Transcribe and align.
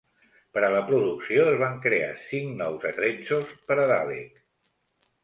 Per 0.55 0.61
a 0.67 0.69
la 0.75 0.79
producció 0.85 1.43
es 1.49 1.59
van 1.63 1.77
crear 1.83 2.07
cinc 2.29 2.55
nous 2.63 2.87
atrezzos 2.93 3.53
per 3.69 3.79
a 3.85 3.87
Dalek. 3.93 4.41